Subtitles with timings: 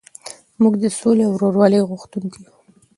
[0.61, 2.55] موږ د سولې او ورورولۍ غوښتونکي یو.